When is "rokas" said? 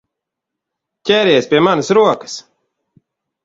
2.01-2.41